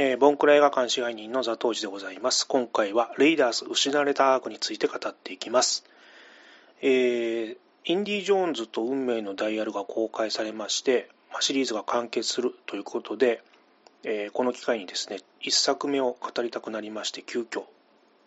[0.00, 2.46] えー、ボンクラ映画館支配人のザトウジでございます。
[2.46, 5.84] 今回はレイダース失われたアークについて語っていきます。
[6.80, 11.08] えー、インディ・ジョーンズと運命のダイヤルが公開されまして、
[11.40, 13.42] シリーズが完結するということで、
[14.04, 17.64] えー、この機会にですね、1作目を語りたくなりまして、急遽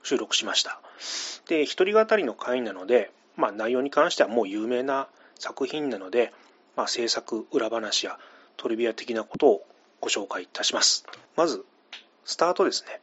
[0.03, 0.81] 収録しました。
[1.47, 5.07] で、一人語りの回なので、まあ、内容に関してはもう有名な
[5.39, 6.33] 作品なので、
[6.75, 8.19] まあ、制作裏話や
[8.57, 9.63] トリビア的なことを
[10.01, 11.05] ご紹介いたします。
[11.35, 11.63] まず、
[12.25, 12.99] スタートですね。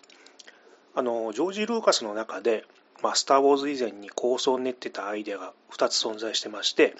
[0.94, 2.64] あの、ジョージ・ルーカスの中で、
[3.02, 6.96] まあ、スター・ウォーズ以前に構想を練ってたアイデアが2つ存在してまして、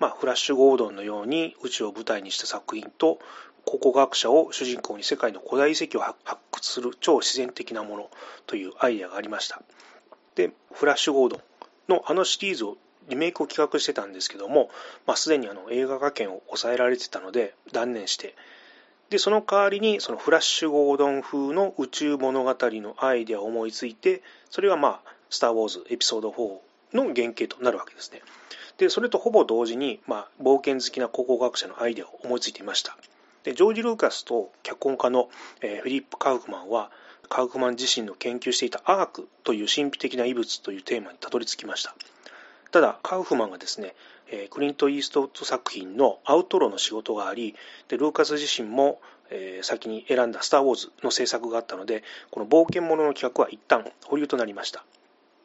[0.00, 3.20] まあ、フラッシュ・ゴードンのように宇宙を舞台にした作品と、
[3.64, 6.18] 考古学者を主人公に世界の古代遺跡を発
[6.50, 8.10] 掘する超自然的なもの
[8.46, 9.62] というアイデアがありました。
[10.34, 11.40] で、フラッシュ・ゴードン
[11.88, 12.76] のあのシリーズを
[13.08, 14.70] リメイクを企画してたんですけども、
[15.06, 18.34] まあ、すでにあの映画化権を抑えられてたので断念して、
[19.10, 28.22] で、その代わりに、そのフラッシュ・ゴードン風の宇宙物語のアイデアを思いついて、それがまあ、スター・ウォーズエピソード4の原型となるわけですね。
[28.76, 32.96] で、それとほぼ同時に、まあ、冒険好きな考古学者のアイデアを思いついていました。
[33.44, 36.90] で、ジョージ・ルーカスと脚本家の、フィリップ・カウフマンは、
[37.30, 41.94] カウフマン自身の研究していたアークという神秘的な遺物というテーマにたどり着きました。
[42.70, 43.94] ただ、カウフマンがですね、
[44.30, 47.54] えクリント・イーストウッド作品のアウトロの仕事があり、
[47.88, 54.84] でルーカス自身も、え先に選んだ「スター・ウォーズ」の制作があったので、この冒険者の企画は一旦保留となりました。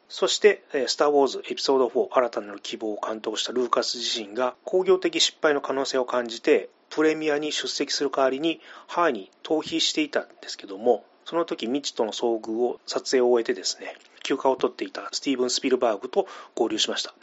[0.08, 17.14] そして、スター・ウォーズエピソード4新たなる希望を監督したルーカス自身が工業的失敗の可能性を感じて、プレミアに出席する代わりにハーに逃避していたんですけども、その時未知との遭遇を撮影を終えてですね、休暇を取っていたスティーブン・スピルバーグと合流しました。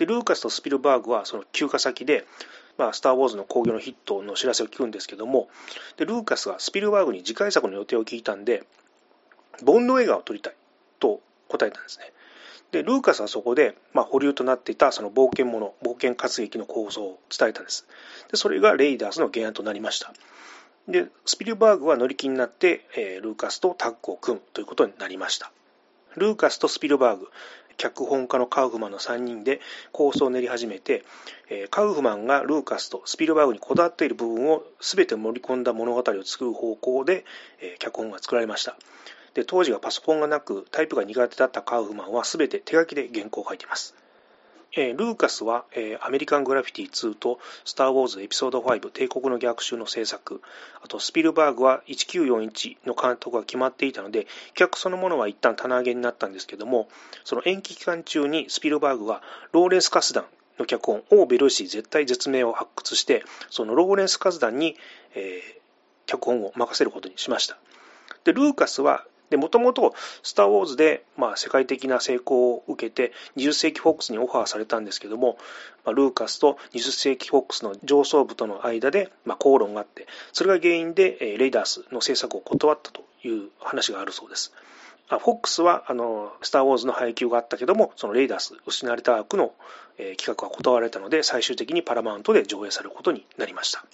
[0.00, 2.26] で、ルーカスとスピルバーグはその休暇先で、
[2.78, 5.50] まあ、スター・ウォーズの興行のヒットの知らせを聞くんですけども、
[5.98, 8.64] で、ルーカスがスピルバーグに次回作の予定を聞いたんで、
[9.62, 10.54] ボンド映画を撮りたい
[11.00, 12.14] と答えたんですね。
[12.72, 17.86] で、ルーカスはそこで、まあ、保留となっていたその冒険者、冒険活劇の構想を伝えたんです。
[18.30, 20.14] で、それがレイダースの原案となりました。
[20.88, 25.52] で、スピルバーグは乗り気になって、えー、ルーカスとタッグを組むということになりました。
[26.16, 27.28] ルーカスとスピルバーグ、
[27.80, 29.60] 脚本家のカウフマンの3人で
[29.90, 31.02] 構想を練り始めて
[31.48, 37.24] え、カウフマンがルーカスとスピルバーグにこだわっている部分を全て盛り込んだ物語を作る方向で
[37.62, 38.76] え脚本が作られました。
[39.32, 43.94] で当時はパソコンがなくタイプが苦手だったカウフマンは全て手書きで原稿を書いています。
[44.76, 45.64] ルーカスは、
[46.00, 50.40] アメリカン・グラフィティ2とスター・ウォーズエピソード5帝国の逆襲の制作、
[50.82, 56.88] あとスピルバーグは1941の監督が決まっていたので、企画そのものは一旦棚上げになったんですけども、
[57.24, 59.22] その延期期間中にスピルバーグは
[59.52, 60.24] ローレンス・カスダン
[60.60, 64.76] の脚本、オー・ベルシー絶対絶命を発掘して、そのローレンス・カスダンに、
[65.14, 65.60] えー、
[66.06, 67.58] 脚本を任せることにしました。
[68.22, 75.38] で、ルーカスはで、もともと、スター・ウォーズで、まあ、世界的な成功を受けて、20世紀フォックスにオファーされたんですけども、
[75.84, 84.52] まあ、ルーカスと20世紀フォックスの上層部との間で、まあ、口論があって、それが原因で、えレイダースの制作を断ったという話があるそうです。
[85.08, 89.52] あフォックスは、あの、スター・ウォーズの配給があったけども、そのレイダース、失われた悪の、
[89.98, 93.84] えー、企画は断られたので、最終的にパラマウントで上映されることになりました。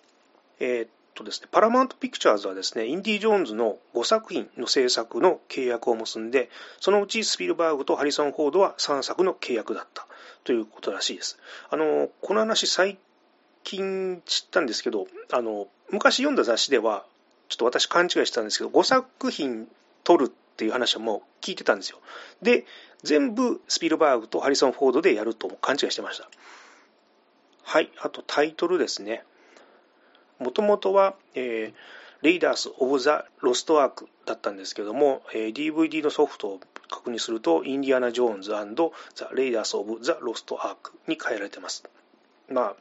[0.61, 10.07] えー、とですね、パラマウントピクチャーズはですね、インディ・ジョーンズの5作品の制作の契約を結んで、そのうちスピルバーグとハリソン・フォードは3作の契約だった
[10.45, 11.39] ということらしいです。
[11.71, 12.99] あの、この話最
[13.65, 17.05] 近知ったんですけど、あの、昔読んだ雑誌では、
[17.49, 19.69] ちょっと私勘違いしたんですけど、5作品
[20.05, 21.99] 撮るっていう話はもう聞いてたんですよ。
[22.43, 22.67] で、
[23.03, 26.29] 全部スピルバーグとハリソン・フォードでやると勘違いしてました。
[27.63, 29.25] はい、あとタイトルですね。
[30.39, 31.75] もともとは、えー、
[32.23, 38.51] Raiders of the Lost Ark だったんですけども、えー、DVD のソフトを確認すると、 Indiana Jones
[39.15, 41.85] the Raiders of the Lost Ark に変えられてます。
[42.49, 42.75] ま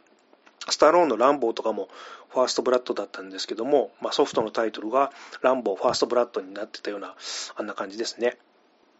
[0.67, 1.89] あ、スタローンのランボーとかも
[2.29, 5.11] First Blood だったんですけども、まあ、ソフトのタイトルが
[5.41, 7.15] ランボー First Blood になってたような、
[7.55, 8.37] あんな感じですね。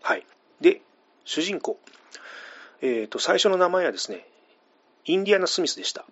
[0.02, 0.26] はい。
[0.62, 0.82] で、
[1.24, 1.80] 主人公。
[2.82, 4.28] えっ、ー、と、最初の名前はですね、
[5.06, 6.06] インディアナ・スミスでした。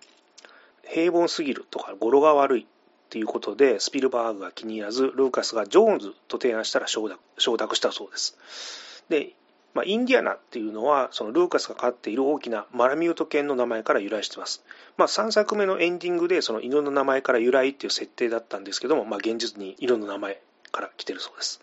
[0.94, 2.66] 平凡すぎるとか語呂が悪いっ
[3.10, 9.04] ていうことでスピルバーグが気に入らずルーカスがジョーンズと提案したら承諾承諾したそうです。
[9.08, 9.32] で、
[9.74, 14.64] まあ、インディアナっていうのはそのルーカスが飼っている大きなマラミュート犬の名前から由来してます。
[14.96, 20.40] まあ、3作目のエンディングでその犬の名前から由来っていう設定だったんですけども、まあ、現実に犬の名前
[20.70, 21.60] から来てるそうです。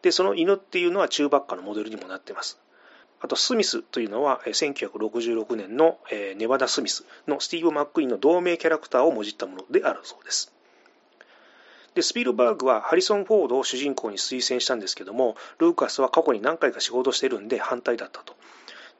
[0.00, 2.58] で、その犬っていうのは中ばっかのモデルにもなってます。
[3.22, 5.98] あと、スミスというのは、1966年の
[6.36, 10.52] ネバダ・スミスのスティーブ・マックイーンの同名キャラクターをもじったものであるそうです。
[11.94, 18.34] でスピルバーグはハリソン・フォードを主人公に推薦したんですけどもルーカスは過去に何回か仕事してるんで反対だったと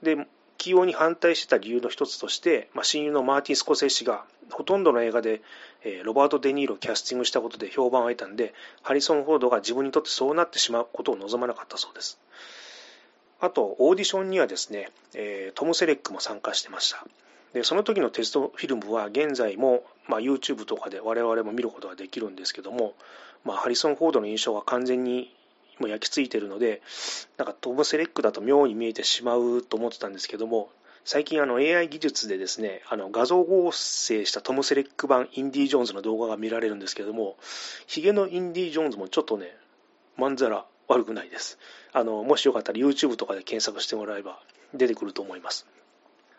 [0.03, 0.27] で
[0.59, 5.43] 起用に反対してた理由の一つとして、まあ、親友のマーティン・スコセッシがほとんどの映画で、
[5.83, 12.21] え、ロバート・デ・ニーロをキャスティングしたことで評判を得たんでハリソン・フォードが自分にとってそうなってしまうことを望まなかったそうです
[13.43, 17.05] あとオーディションにはですね、え、トム・セレックも参加してました。
[17.53, 22.95] でその時のテストフィルムは現在も、まあ、YouTube とかで我々も見ることができるんですけども、
[23.45, 25.35] まあ、ハリソン・フォードの印象が完全に
[25.81, 26.83] も焼き付いてるので
[27.37, 30.71] なんかトム・セレックだと妙に見えてしまうと思ってたんですけども
[31.05, 37.37] 最近あの AI 技術でですねあの画像合成したトム・セレック版インディ・ジョーンズの動画が見られるんですけども
[37.89, 39.55] ヒゲのインディ・ジョーンズもちょっとね
[40.17, 41.59] まんざら悪くないです。
[41.93, 44.39] あのもしよかったら YouTube とかで検索してもらえば
[44.75, 45.67] 出てくると思います。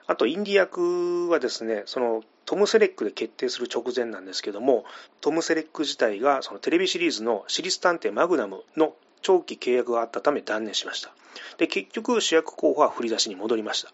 [0.05, 4.85] あとインディ役はですねそのトム・セレックで決定する直前なんですけども
[5.21, 11.13] トム・セレック自体がそのテレビシリーズの「私立探偵マグナム」の長期契約があったため断念しました。
[11.57, 13.93] で結局主役候補は振り出しに戻りました。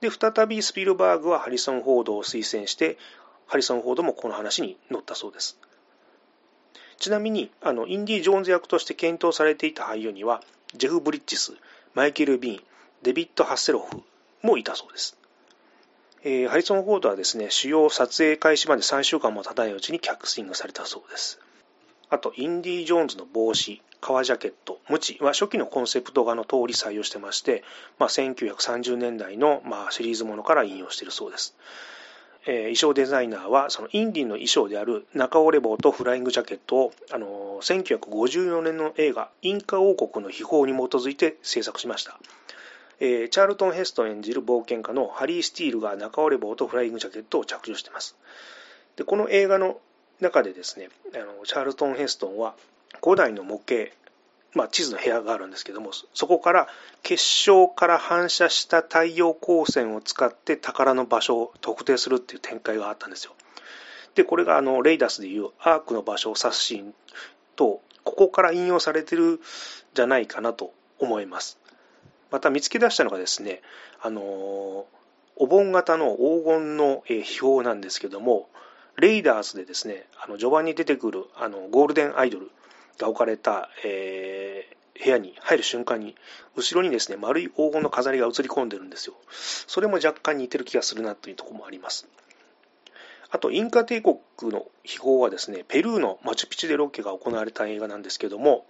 [0.00, 2.98] で再びスピルバーグはハリソン・フォードを推薦して
[3.46, 5.58] ハリソン・フォードもこの話に乗ったそうです。
[6.98, 10.42] ちなみにあのインディ・ジョーンズ役として検討されていた俳優には
[10.74, 11.52] ジェフ・ブリッジス
[11.94, 12.62] マイケル・ビーン
[13.02, 14.02] デビッド・ハッセロフ
[14.42, 15.16] もいたそうです、
[16.24, 21.40] えー、ハリソン・フォードはですね主要撮影開始まで3週間も経たないうちにキャスティングされたそうです
[22.10, 27.64] あとインディ・ジョーンズの帽子革ジャケット、ムチは初期のコンセプト画の通り採用してまして、
[27.98, 31.56] まあ、1930年代の、まあ、シリーズものから引用しているそうです。
[32.50, 42.18] え、衣装デザイナーはそのインディンの衣装である中折れ帽とフライングジャケットを、あの、1954年の映画「インカ王国の秘宝」に基づいて制作しました。
[43.00, 48.16] え、チャールトン・ヘストン演じる冒険家のハリー・スティールが中折れ帽とフライングジャケットを着用しています。
[48.96, 49.78] でこの映画の
[50.20, 52.54] 中でですねあのチャールトン・ヘストンは
[53.04, 53.92] 古代の模型、
[54.54, 56.68] まあ、地図の部屋があるんですけどもそこから
[57.02, 63.32] 結晶から反射した太陽光線を使って宝の場所を特定するっていう展開があったんですよ。
[64.14, 66.94] でこれがあのレイダスでいうアークの場所を指すシーン
[67.56, 69.40] とここから引用されてる
[69.94, 71.58] じゃないかなと思います。
[72.30, 73.62] また見つけ出したのがですね
[74.00, 74.86] あの
[75.36, 78.48] お盆型の黄金の秘宝なんですけども
[78.96, 82.50] レイダースでですねあの序盤に出てくるあのゴールデンアイドル
[82.98, 86.16] が置かれた、えー、部屋に入る瞬間に、
[86.56, 89.14] 後ろにですね、丸い黄金の飾りが映り込んでるんですよ。
[89.30, 92.08] それも若干似てる気がするなというところもあります。
[93.30, 98.66] あと、インカ帝国の秘宝はですね、ペルーのマチュピチュでロケが行われた映画なんですけども、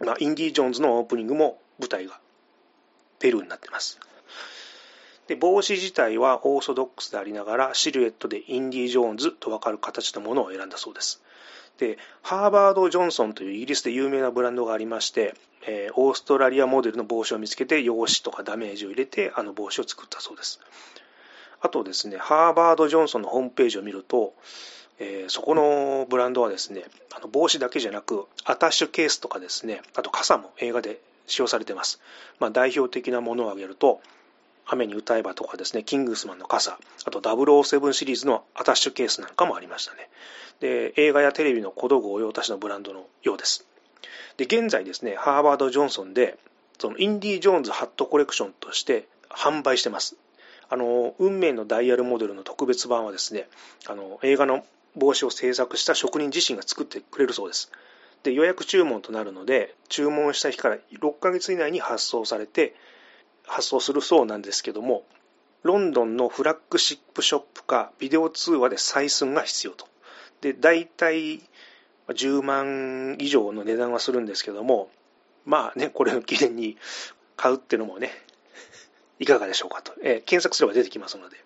[0.00, 2.20] まあ、インディ・ジョーンズのオープニングも舞台が
[3.18, 3.98] ペルーになってます。
[5.28, 11.22] で帽子自体はオーソドックスでありながらシルエットでインディ・ジョーンズと分かる形のものを選んだそうです。
[11.78, 15.34] でハーバード・ジョンソンというイギリスで有名なブランドがありまして、
[15.66, 20.60] えー、オーストラリアモデルの帽子を見つけて用紙とかダメージを入れてあの帽子を作ったそうです
[21.60, 24.32] あとですねハーバード・ジョンソンのホームページを見ると、
[24.98, 32.00] えー、そこのブランドはですねあの帽子だけじゃなくアタッシュケースとかですねあと傘も映画で使用されています、
[32.38, 34.00] まあ、代表的なものを挙げると
[34.66, 40.08] 雨に歌えばとかですね、キングスマンの傘、あと007シリーズのアタッシュケースなんかもありましたね。
[40.60, 43.66] で、映画やテレビの小道具御用達のブランドのようです。
[44.36, 46.38] で、現在ですね、ハーバード・ジョンソンで、
[46.78, 50.16] そのインディ・ジョーンズハットコレクションとして販売してます。
[50.68, 53.48] あの、運命のダイヤルモデルの特別版はですね、
[53.86, 54.64] あの、映画の
[54.96, 57.70] 帽子を制作した職人自身が作ってくれるそうです。
[58.24, 62.74] で、予約注文となるので、注文した日から6ヶ月以内に発送されて、
[63.46, 65.04] 発送するそうなんですけども、
[65.62, 69.86] ロンドンのフラッグシップショップかビデオ通話で採寸が必要と。
[70.40, 71.40] で、大体
[72.08, 74.90] 10万以上の値段はするんですけども、
[75.44, 76.76] まあね、これの記念に
[77.36, 78.10] 買うっていうのもね、
[79.18, 79.92] いかがでしょうかと。
[80.02, 81.36] えー、検索すれば出てきますので。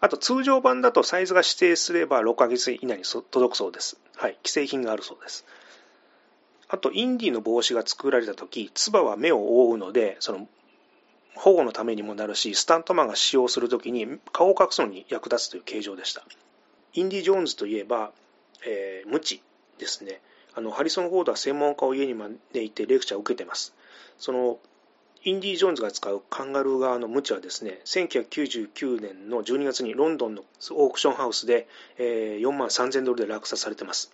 [0.00, 3.98] あと通常版だとサイズが指定すれば6ヶ月以内に届くそうです。
[4.16, 4.38] はい。
[4.44, 5.44] 既製品があるそうです。
[6.68, 10.46] あと、インディの帽子が作られた時、つばは目を覆うので、その
[11.38, 16.24] 保護のためにもなるし、スタントマンが使用するときに顔を隠すのに役立つという形状でした。
[16.94, 18.10] インディ・ジョーンズといえば、
[18.66, 19.40] えー、無知
[19.78, 20.20] ですね。
[20.54, 23.72] あのハリソン・フォードは専門家を家に招いてレクチャーを受けてます。
[24.18, 24.58] その
[25.22, 30.42] インディ・ジョーンズが使うカンガルー側のムチはですね、1999年の12月にロンドンの
[30.72, 31.68] オークションハウスで、
[31.98, 34.12] えー、4万3000ドルで落札されてます。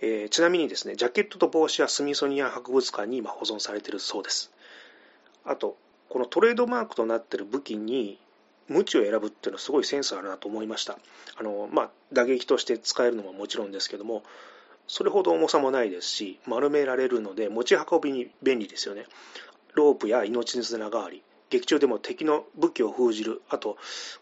[0.00, 4.52] えー、ちなみにですね、ジャケットと帽子はスミソニアン博物館に今保存されているそうです。
[5.44, 5.76] あと、
[6.08, 8.18] このトレードマークとなってる武器に
[8.68, 10.98] 無知を選ぶっていうのはすごいセンスあるなと思いました。
[11.36, 14.22] あの、まあ、打撃として使えるのももちろんですけども
[14.86, 19.06] それほど重さもないですし丸められるので持ち運びに便利ですよね。
[19.74, 23.42] ロープや命綱代わり劇中でも敵の武器を封じる。
[23.48, 23.76] あと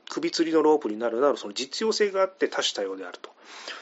[0.09, 3.31] 首吊りのロープになるなどその実用性があって多種多様であると。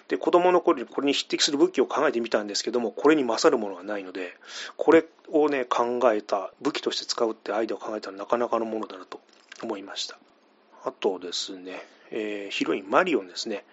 [0.09, 4.37] で子供の頃にこれに匹敵する武器を考えてみたんですけどもこれに勝るものはないので
[4.77, 9.21] これをね考えた武器として使うってアイデアを考えたらなかなかのものだなと
[9.63, 10.19] 思いました。
[10.85, 13.65] あとですね、えー、ヒロインマリオンですね。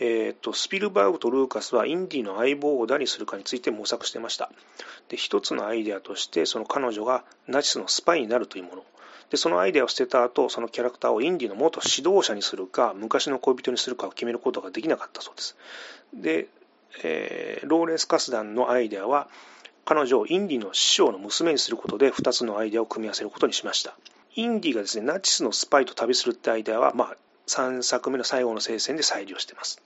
[0.00, 4.50] えーと、スピルバーグとルーカスはインディの相棒を誰にするかについて模索してました。
[5.08, 8.84] で一つのアイデアとしてその彼女がナチスのスパイになるというもの。
[9.30, 15.56] でそのアイデアを捨てた後そのキャラクターをインディの元指導者にするか昔の恋人にするかを決めることができなかったそうです。
[16.14, 16.48] で、
[17.02, 19.28] えー、ローレンス・カスダンのアイデアは
[19.84, 23.96] 彼女をインディの師匠の娘にすることで2つのアイデアを組み合わせることにしました。
[24.34, 27.16] インディがですねナチスのスパイと旅するってアイデアは、まあ、
[27.48, 29.82] 3作目の最後の聖戦で再利用しています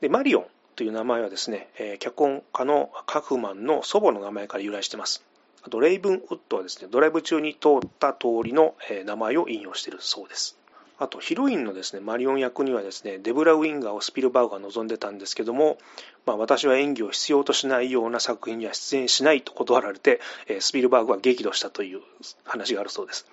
[0.00, 0.46] でマリオン
[0.80, 5.22] という名前はですね、えー、脚本家のカフマンの祖母の名前から由来しています。
[5.62, 10.58] あと、レイブンウッドはですね、ドライブ中に通った通りの、えー、名前を引用しているそうです。
[10.98, 15.76] あと、ヒロインのですね、マリオン役にはですね、デブラ・ウィンガーをスピルバーグが望んでたんですけども、
[16.24, 22.00] まあ、私は演技を必要としないような作品には出演しないと断られて、えー、スピルバーグは激怒したという
[22.44, 23.26] 話があるそうです。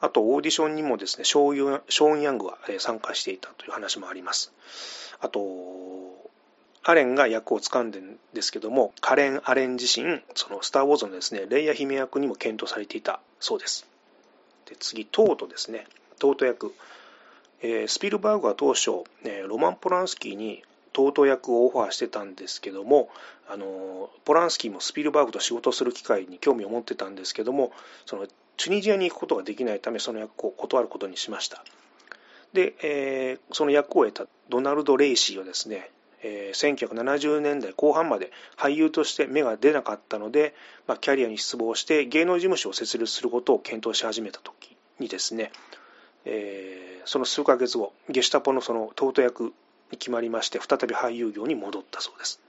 [0.00, 4.52] あと、オーディションにもですね、ショーン・ヤングが参加していたという話もあります。
[5.20, 5.40] あと、
[6.84, 13.86] アレンが役を掴んでんですけども、カレン・アレン自身、そのスター・ウォーズのですね、レイヤ姫役にも検討されていたそうです。
[14.66, 15.86] で次、トートですね。
[16.18, 16.74] トート役。
[17.60, 20.62] えー、スピルバーグは当初、えー、ロマン・ポランスキーに
[20.92, 23.10] トート役をオファーしてたんですけども、
[23.48, 27.72] あのポランスキーもスピルバーグと仕事する機会に興味を持ってたんですけども、
[28.06, 28.26] その
[28.58, 31.64] チュニジアに行くことができないため、その役を断ることにしました。
[32.52, 35.90] で、えー、その役を得たドナルド・レイシーはですね、
[36.22, 40.54] えー、1970年代後半まで俳優として芽が出なかったので、
[40.86, 45.52] まあ、キャリアに失望して芸能事務所を設立することを検討し始めた時にですね、
[46.24, 49.52] えー、その数ヶ月後ゲシュタポのそのトート役
[49.92, 52.40] に決まりまして再び俳優業に戻ったそうです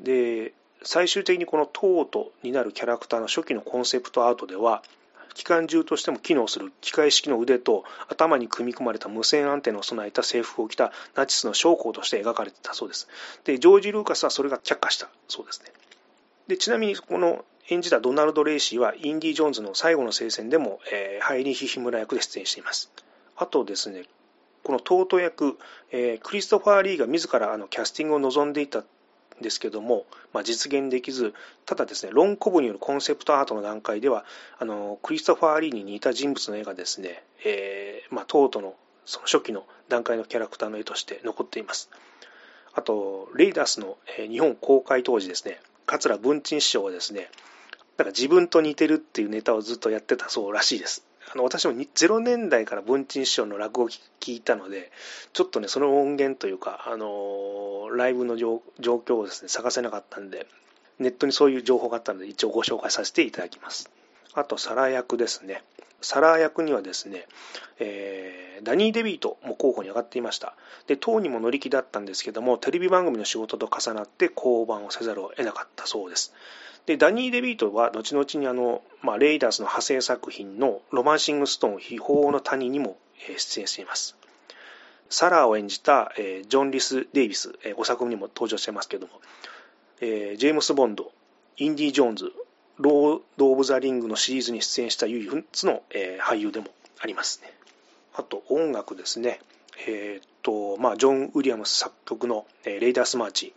[0.00, 4.82] で最終的にこのトートになるキャラクターの初期のコンセプトアートでは
[5.34, 13.08] 機関銃としても機能する機械式の腕と頭に組み込まれた無線アンテナを備えた制服を着たナチスの将校として描かれてたそうです。
[13.44, 15.72] で、ジョージ・ルーカスはそれが却下したそうですね。
[16.48, 22.90] で、ちなみにこの演じたドナルド・レイシーはインディ・ジョーンズの最後の聖戦でも、えー、ハイリ・ヒヒムラ役で出演しています。
[23.36, 24.04] あとですね、
[24.62, 25.58] このトート役、
[25.92, 28.84] えー、クリストファー・リーが自らあのキャスティングを望んでいた
[29.42, 31.34] ですけども、まあ、実現できず、
[31.66, 34.24] ただですね、ロン・コブによるコンセプトアートの段階では、
[34.58, 41.90] あのクリストファー・リーに似た人物の絵がですね、えーまあ、トートのその初期の段階のキャラクターの絵として残っています。
[42.74, 47.30] あと、レイダースの、えー、日本公開当時ですね、桂文珍師匠はですね、
[47.96, 51.04] なんか自分と似てるっていうネタをずっとやってたそうらしいです。
[51.32, 54.90] あの私も0年代から文珍師匠の落語を聞いたので、
[55.32, 60.46] ちょっとね、その音源というか、あのライブの状況をですね、探せなかったんで、
[60.98, 63.90] ネットにそういう情報があったので、一応ご紹介させていただきます。
[64.34, 65.62] あと、サラ役ですね。
[66.00, 67.26] サラ役にはですね、
[67.80, 70.54] えー、ダニー・デビートも候補に上がっていました。
[70.86, 76.32] で、党にも乗り気だったんですけども、テレビ番組の仕事と重なって降板をせざるを得なかったそうです。
[76.88, 82.96] で、ダニー・デビートは後々にあの、まあ、レイダースの派生作品のロマンシング・ストーン秘宝の谷にも
[83.36, 84.16] 出演しています。
[85.10, 89.20] サラーを演じた、えジョン・リス・デイビス、え5作目にも登場してますけども、
[90.00, 91.12] えジェームス・ボンド、
[91.58, 92.32] インディ・ジョーンズ、
[92.78, 96.68] ロード・オブ・ザ・リングのシリーズに出演した唯一の、え俳優でも
[97.00, 97.52] ありますね。
[98.14, 99.40] あと音楽ですね。
[99.86, 103.52] えー、っと、まあ、ジョン・ウィリアムス作曲の、えレイダース・マーチ。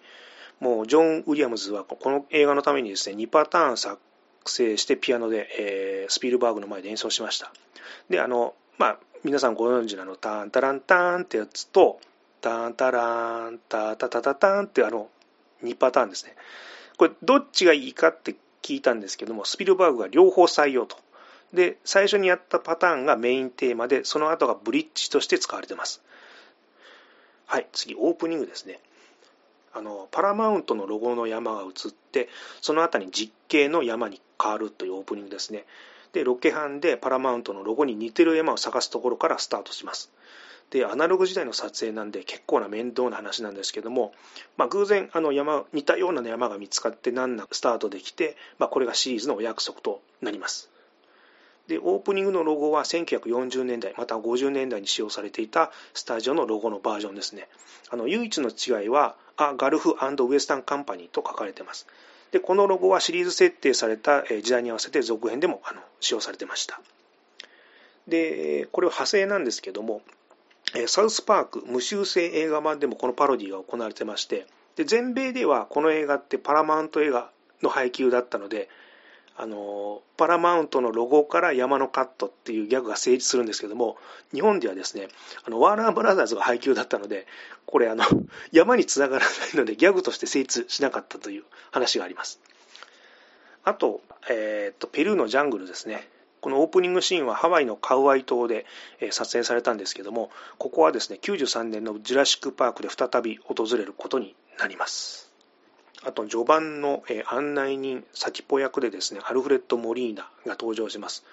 [0.61, 3.99] もうジョン・ウィリアムズはこの映画のためにですね、2パターン作
[4.45, 7.51] 成してピアノで、えー、スピルバーグの前で演奏しました。
[8.09, 11.99] で、あの、まあ、皆さんご存知のあの、タンタランタンってやつと、
[12.41, 15.09] タンタラン、タタタタタンってあの、
[15.63, 16.35] 2パターンですね。
[16.97, 20.95] これ、どっちがいいかって聞いたんですけども、スピルバーグが両方採用と。
[21.53, 26.03] で、最初にやったパターンがメインテーマで、その後がブリッジとして使われてます。
[27.47, 28.79] はい、次、オープニングですね。
[29.73, 32.29] あのパラマウントのロゴの山が映って
[32.61, 35.65] その後に実景の山に変わるというオープニングですね。
[36.13, 40.11] でロケハンでパラマウントのロゴに似てる山を探すところからスタートします。
[40.71, 44.13] でアナログ時代の撮影なんで結構な面倒な話なんですけども、
[44.55, 50.69] まあ、偶然あの山似たような山が見つかって難なくスタートできて、まあ、これがシリーズのお約束となります。
[51.71, 57.47] でオープニングのロゴは1940年代または50年代に使用されていたスタジオのロゴのバージョンですね。
[57.89, 61.87] あの唯一の違いはア・ガルフウエスタンカンパニーと書かれています。
[62.31, 66.81] でこのロゴはシリーズ設定された時代に合わせて続編でもあの使用されてました。
[68.05, 70.01] でこれは派生なんですけども
[70.87, 77.29] サウスパーク無修正映画版でもこのパロディが行われてましてで全米ではこの映画ってパラマウント映画
[77.61, 78.67] の配給だったので
[79.37, 83.97] あのパラマウントのロゴから山のカットっていうギャグが成立するんですけども
[84.33, 85.07] 日本ではですね
[85.45, 87.25] あのワーナーブラザーズが配給だったので
[87.65, 88.03] これあの
[88.51, 92.39] 山につながらないのでギャグとして成立しなかったという話があります。
[93.63, 96.07] あと,、えーと、ペルーのジャングルですね。
[96.41, 98.65] このオープニングシーンはハワイのカウアイ島で
[99.11, 105.30] 撮影されたんですけどもここはですね93年のジュラシック・パークで再び訪れることになります。
[106.03, 111.23] あと序盤の案内人先っぽ役でですねアルフレッド・モリーナが登場します。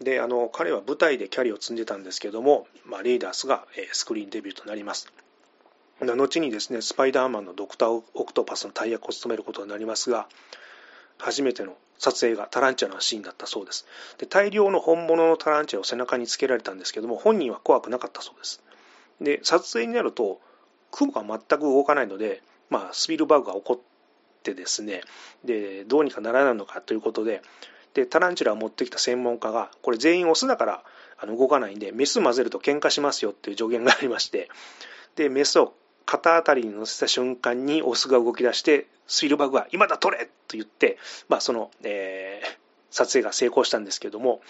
[0.00, 5.12] であの彼は舞台でキャリアを積んでたんですけども、まあ、レイダースがスクリーンデビューとなります。
[6.00, 10.26] 後にですねスパイダーマンのドクター・オクトパスの大役を務めることになりますが
[11.18, 13.86] 初めての撮影がタランチュラのシーンだったそうです。
[14.18, 18.62] で大量の本物のタランチュラを背中につけられたんですけども本人は怖くなかったそうです。
[19.20, 20.40] で撮影になると
[20.90, 23.78] 雲が全く動かないのでまあ、スピルバーグが怒っ
[24.42, 25.02] てですね
[25.44, 27.42] でどうにかならないのかということで
[27.94, 30.84] でタランチュラを持ってきた専門家がこれ全員オスだから
[31.18, 34.48] あの動かないんでメス混ぜると喧嘩しますよっていう助言がありまして
[35.16, 35.74] でメスを
[36.06, 42.56] 肩あたりに乗せた瞬間にオスが動き出してスピルバーグは「今だ取れ!」と言って、まあ、その、えー、
[42.90, 44.42] 撮影が成功したんですけども、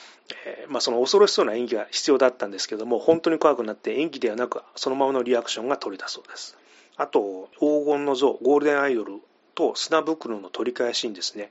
[0.44, 6.56] えー、まあ、その恐ろしそうな演技が必要だったんですけども本当に怖くなって演技ではなくそのままのリアクションが取れたそうです。
[6.96, 9.20] あと、黄金の像、ゴールデンアイドル
[9.54, 11.50] と砂袋の取り替えシーンですね。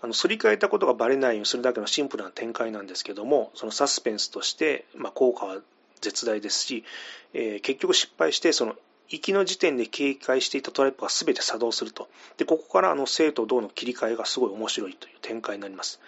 [0.00, 5.58] あの、すり替えたことがバレないようにするだけのシンプルな展開なんですけども、そのサスペンスとして、まあ、効果は
[6.00, 6.84] 絶大ですし、
[7.34, 8.74] えー、結局失敗して、その、
[9.10, 12.08] 行きの時点で警戒していたトラップが全て作動すると。
[12.38, 16.00] で、ここからあの生と動の切り替えがすごい面白いという展開になります。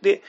[0.00, 0.22] で、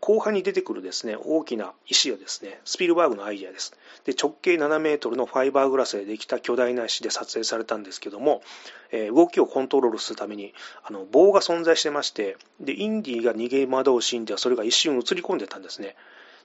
[0.00, 3.74] 後半に出てくるですね、大きな石はですね、スピルバーグのアイデアです。
[4.04, 8.42] で、直径7メートルのファイバーグラスでできた巨大な石で撮影されたんですけども、
[8.90, 15.96] えー、動きをコントロールするために、あの、棒が存在してまして、で、インディが逃げ惑うシーンではそれが一瞬映り込んでたんですね。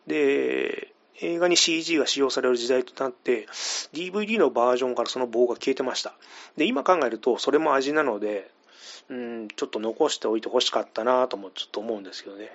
[0.08, 3.48] で、映画に CG が使用される時代となって、
[3.94, 6.14] DVD のバージョンからその棒が消えてました。
[6.58, 8.52] で、今考えると、それも味なので、
[9.10, 12.52] うん、ちょっと残しておいてほしかったなぁともちょっと思うんですけどね。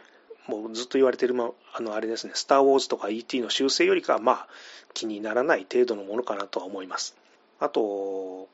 [0.49, 3.41] もうずっと言われてる、まあのあれですね、スター・ウォーズとか E.T.
[3.41, 4.49] の修正よりかは、まあ、
[4.95, 7.15] 気にならない程度のものかなとは思います。
[7.61, 7.81] あと、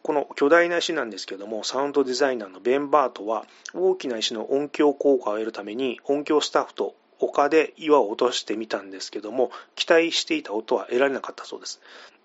[0.02, 11.80] この巨大な石なんですけども、サウンドデザイナーのベン・バートは、大きな石の音響効果を得るために、音響スタッフと丘で岩を落としてみたんですけども、期待していた音は得られなかったそうです。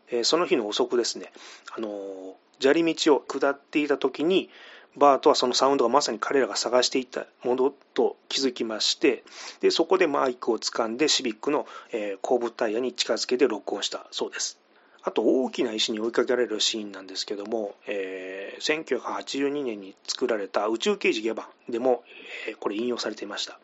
[0.09, 1.31] えー、その日の遅くですね、
[1.75, 4.49] あのー、砂利道を下っていた時に、
[4.97, 9.23] バートはそのサウンドがまさに彼らが探していたものと気づきまして
[9.61, 14.59] でそこでマイクを掴んでシビックの、えー、後部タイヤに近づけて録音したそうです。
[15.01, 22.03] あと大きな石に追いかけられるシーンなんですけども、えー、1982年に作られた宇宙刑事ゲバンでも、
[22.47, 23.59] えー、これ引用されていました。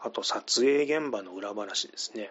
[0.00, 2.30] あと撮影現場の裏話ですね。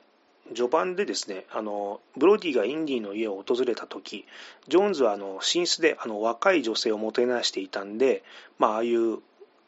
[0.53, 4.25] 序盤でですねあのブロディがインディの家を訪れた時
[4.67, 8.23] ジョーンズはあの寝室であの若い女性をもてなしていたんで、
[8.59, 9.19] まあ、ああいう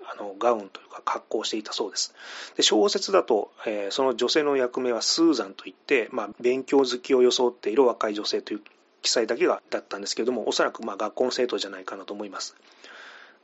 [0.10, 2.14] あのガウンというか格好をしていたそうです。
[2.56, 8.62] で小説だと、えー、その女性の役目はスーザンといって、まあ、勉強好きを装っている若い女性という
[9.02, 12.56] 記載だけがだったんですけれどもおそらくまあ学校の生徒じゃないかなと思います。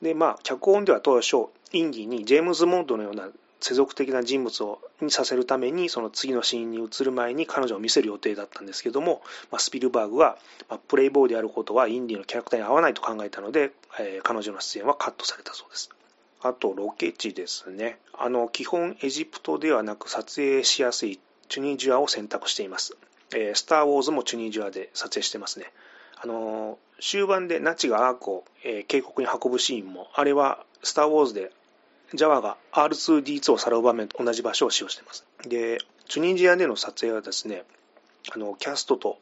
[0.01, 3.29] でまあ脚本では当初インディにジェームズ・モンドのような
[3.63, 9.21] 世俗的な人物をにさせるためにその次のシーンに移る前に彼女を見せる予定だったんですけども、
[9.52, 10.38] まあ、スピルバーグは、
[10.69, 15.89] まあ、プレイボーイであることはインディのキャラクターに合わないと考えたので、えー、彼女の出演はカットされたそうです。
[16.41, 17.99] あとロケ地ですね。
[18.12, 22.97] あの基本エジプトではなく撮影しやすいチュニジアを選択しています、
[23.34, 25.71] えー、スター・ウォーズもチュニジアで撮影してますね。
[26.21, 31.52] あの終盤でナチがアークを、えー、渓谷に運ぶシーンもあれはスター・ウォーズで
[32.13, 35.26] Java が R2D2 をさらう場面と同じ場所を使用しています。
[35.47, 37.63] で、チュニジアでの撮影はですね、
[38.34, 39.17] あのキャストと、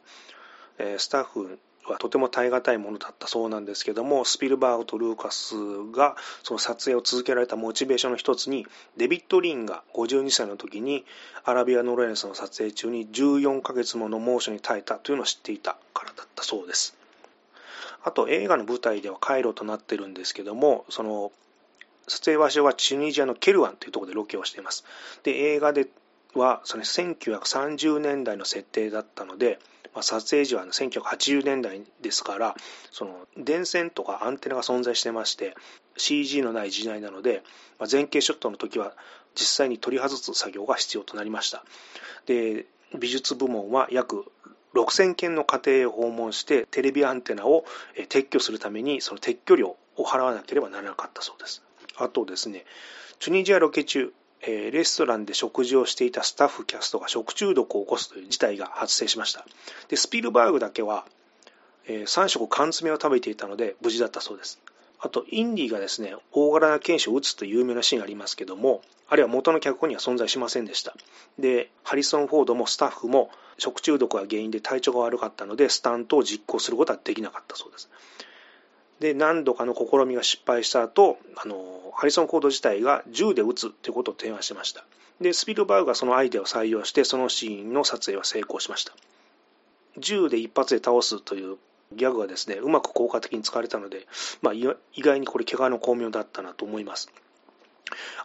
[0.78, 5.54] えー、スタッフはとても耐え難いものだったそうなんですけども、スピルバーグとルーカス
[5.92, 11.04] がその撮影を続けられたモチベーションの一つに、デビッド・リンが52歳の時に
[11.44, 16.96] アラビア・ノレネスの撮影中に14ヶ月もの猛暑に耐えたというのを知っていたからだったそうです。
[18.04, 21.32] あと映画の舞台では回路となってるんですけども、その
[22.12, 24.84] 撮影場所はチュニジアのケルワンというところでロケをしています。
[25.22, 25.88] で、映画で
[26.34, 29.58] はその1930年代の設定だったので、
[29.94, 32.54] まあ、撮影時は1980年代ですから
[32.90, 35.54] その電線とかアンテナが存在してまして
[35.98, 37.42] CG のない時代なので、
[37.78, 38.94] まあ、前景ショットの時は
[39.34, 41.62] 実際に取り外す作業が必要となりました
[42.24, 42.64] で
[42.98, 44.24] 美術部門は約
[44.74, 47.64] 6000件の家庭を訪問してテレビアンテナを
[48.08, 51.62] 撤去するためにその撤去料を払わなければならなかったそうです
[51.96, 52.64] あとですね
[53.18, 59.46] チュニジアロケ中えレストランで食事をしていたスタッフキャストが食中毒を起こすという事態が発生しました。
[59.88, 61.04] でスピルバーグだけは、
[61.86, 64.60] え3食缶詰を食べていたので無事だったそうです。
[64.98, 70.94] あとインディがですね大柄な剣士を撃つという有名なシーンがありますけどもあるいは元の脚本には存在しませんでした。
[71.38, 77.90] でハリソン・フォードもスタッフも食中毒が原因で体調が悪かったのでスタントを実行することはできなかったそうです。
[79.02, 81.56] で何度かの試みが失敗した後あの
[81.92, 84.84] ハリソン・コード自体が銃で撃つということを提案しました。
[85.20, 88.92] でスピルバーグがそのアイデアを採用してそのシーンの撮影は成功しました。
[89.98, 91.58] 銃で一発で倒すという
[91.90, 94.06] ギャグがですねうまく効果的に使われたので、
[94.40, 97.10] まあ、意外にこれ怪我の巧妙だったなと思います。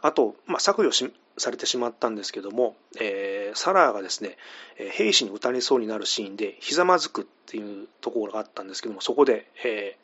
[0.04, 4.38] あと、まあ、削除しされてしまったんですけども、えー、サラーがですね
[4.76, 9.98] 兵士に撃たれそうになるシーンでひざまずくっていうところがあったんですけどもそこで、え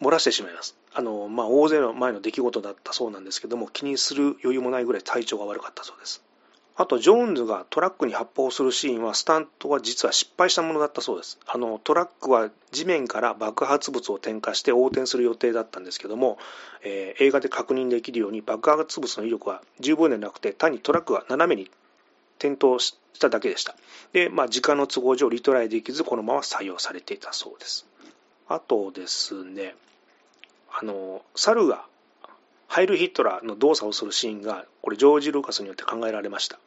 [0.00, 0.76] 漏らしてしまいます。
[0.92, 6.22] あの、まあ、大勢の前の出来事だったそうなんですけども、気にする余裕もないぐらい体調が悪かったそうです。
[6.78, 11.38] あと、ジョーンズがトラックに発砲するシーンは、スタントは実は失敗したものだったそうです。
[11.46, 16.36] あの、トラックは地面から爆発物を点火して横転する予定だったんですけども、
[16.82, 21.70] えー、映画で確認できるように爆発物の威力は十分でなくて、単にトラックが斜めに
[22.38, 23.74] 転倒しただけでした。
[24.12, 27.86] で、まあ、時間の都合上リトライできず、このまま採用されていたそうです。
[28.48, 29.74] あとですね、
[30.78, 31.86] あの、猿が
[32.68, 36.58] ハイル・ヒトラーの動作をするシーンが、これジョージ・ルーカスによって考えられました。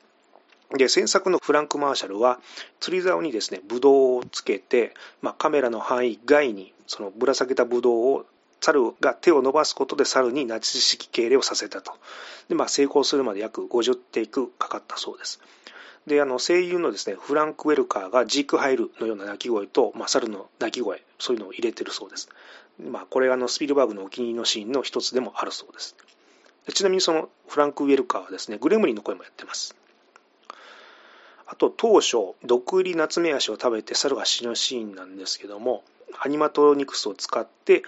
[0.76, 2.40] で、制作のフランク・マーシャルは、
[2.80, 8.26] 釣り竿にですね、ブドウをつけて、まあ、カメラの範囲外に、そのぶら下げたブドウを
[8.62, 11.94] 猿が手を伸ばすことで猿にナチス式敬礼をさせたと。
[12.50, 15.40] で、まあ、成功するまで約50テイクかかったそうです。
[16.08, 22.30] で、あの、声優のですね、フランク・ウェルカーがジーク・ハイルのような鳴き声と、まあ、猿の鳴き声、そういうのを入れてるそうです。
[22.80, 25.96] まあ、これがあのスピルバーグのお気に入りのシーンの一つでもあるそうです。
[26.74, 29.76] ちなみにそのフランク・ウェルカーはですね、グレムリンの声もやってます。
[31.46, 35.84] あと当初、毒入りナツメヤシを食べて猿が死ぬシーンなんですけども、
[36.20, 37.84] アニマトロニクスを使って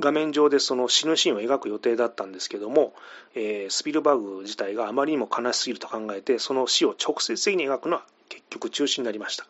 [0.00, 2.94] 画面上でその死ぬシーンを描く予定だったんですけども、
[3.34, 9.46] えー、スピルバーグ自体があまりにも悲しすぎると考えて、その死を直接的に描くのは結局中止になりました。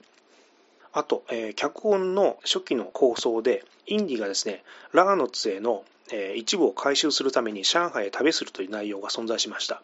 [0.93, 9.83] あと、えー、脚本の初期の構想で、インディがですね、ラガノツへの、えー、一部を回収するために上海へ旅するという内容が存在しました。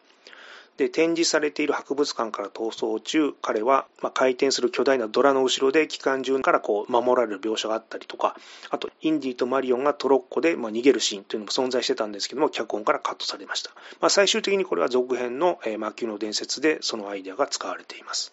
[0.77, 8.37] で、展示されている博物館から逃走中、彼は、まあ、回転する巨大なドラの後ろで機関銃からこう守られる描写があったりとか、
[8.71, 13.71] あと、インディとマリオンがトロッコで、まあ、逃げるシーンというのも存在してたんですけども、脚本からカットされました。
[14.01, 18.33] まあ、最終的にこれは続編の、えー、魔球の伝説でそのアイデアが使われています。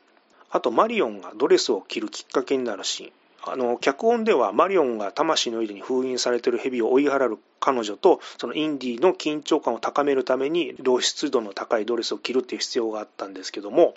[0.49, 3.11] あと、マリオンがドレスを着るきっかけになるシーン。
[3.43, 13.95] あの脚本ではマリオンが魂の入りに封印されている蛇を追い払う彼女とそのインディの緊張感を高めるために露出度の高いドレスを着るっていう必要があったんですけども、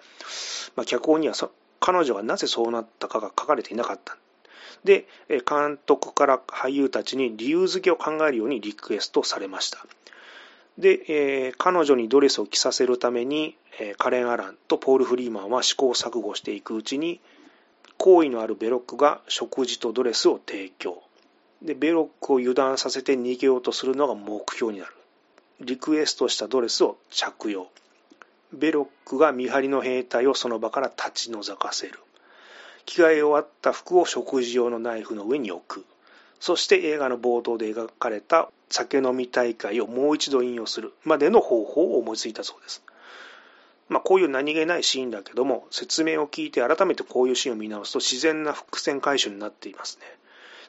[0.76, 1.34] まあ、脚本には
[1.80, 4.16] 彼女がなぜそうなったかが書かれていなかった。
[4.84, 9.84] で監督から俳優たちに理由付けを考えるようにリクエストされました。
[10.78, 17.20] で、えー、彼女にドレスを着させるために、えー、カレン・アランとポール・フリーマンは試行錯誤していくうちに
[18.04, 21.02] 好意のあるベロックが食事とドレスを提供。
[21.62, 24.92] でベロックを油断させて逃げようとするのが目標になる。
[25.62, 27.66] リクエストしたドレスを着用。
[28.52, 31.98] ベロックが見張りの兵隊をその場から立ち退かせる。
[32.84, 35.86] 着替え終わった服を食事用のナイフの上に置く。
[36.40, 42.82] そして映画の冒頭で描かれた酒飲み大会をもう一度引用するまでの方法を思いついたそうです。
[43.88, 50.06] まあ、こういう何気ないシーンだけども説明を聞いて改めてこういうシーンを見直すと自然な伏線回収になっていますね。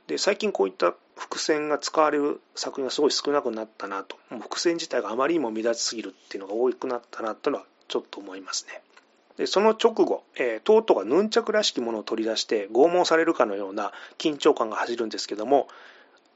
[0.08, 4.17] で最近こういった伏線が使われる作品がすごい少なくなったなと。
[4.39, 8.82] 伏線自体があまりにも目立ちすぎるっていうのが多くなったなというのはちょっと思いますね。
[9.38, 15.67] でその直後、えー、トートがヌンチャクらしきものを取り出して拷問されるかのような緊張感が走るんですけども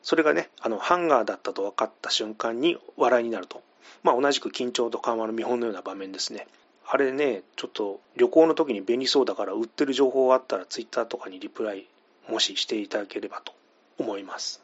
[0.02, 3.62] それがねあのハンガーだったと分かった瞬間に笑いになると、
[4.04, 6.48] まあ、同じく緊張と緩和の見本のような場面ですね。
[6.92, 11.86] あれね、ちょっと旅行の時に便利そうだから売ってる情報があったらツイッターとかにリプライ
[12.28, 13.54] もししていただければと
[14.00, 14.60] 思います。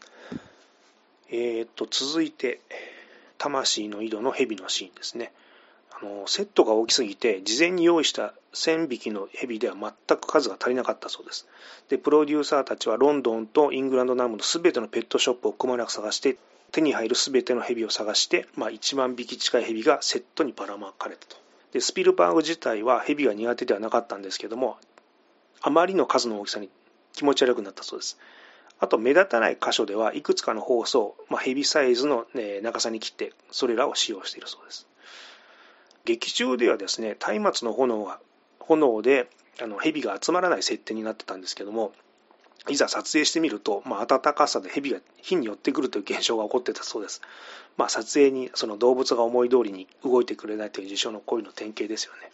[1.30, 2.62] えー、っと、続いて、
[3.38, 5.34] 魂の井戸の蛇のシーンですね。
[6.02, 11.48] あのセットが大きすぎて事前に用意した1000匹の蛇では全く数が足りなかったそうです
[11.88, 16.36] でプロデューサーたちはロンドンとイングランド南部の全てのペットショップをくまなく探して
[16.74, 21.38] 手に入る全ての蛇を探して、まあ、1万匹近い蛇がセットにばらまかれたと
[21.72, 24.78] でスピルバーグ自体は蛇が苦手ではなかったんですけども
[25.62, 26.70] あまりの数の大きさに
[27.14, 28.20] 気持ち悪くなったそうです。
[28.80, 34.88] あと目立たない箇所ではいくつかの包装、まあ、ヘビサイズの、ね、長さに切ってそれらを使用しているそうです。
[36.04, 38.20] 劇中ではですね松明の炎が
[38.60, 39.30] 炎で
[39.62, 41.94] あの蛇が集まらない設定になってたんですけども
[42.70, 47.22] いざ撮影してみると、まあ、暖かさで蛇が火に寄ってくるという現象が起こってたそうです。
[47.78, 52.32] まあ、撮影にその動物が思い通りに動いてくれないという事象の行為の典型ですよね。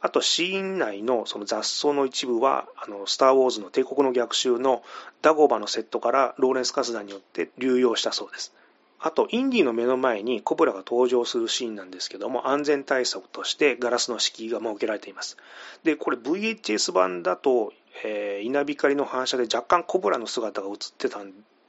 [0.00, 4.82] あと、シーン内のその雑草の一部は、あの、スター・ウォーズの帝国の逆襲の
[5.22, 8.52] ダゴバのセットからローレンス・カスダによって流用したそうです。
[8.98, 15.36] あと、インディの目の前にコブラが登場するシーンなんですけども、安全対策としてガラスの敷居が設けられています。
[15.82, 17.72] で、これ VHS 版だと、
[18.04, 21.20] えー、稲光の反射で若干コブラの姿が映ってた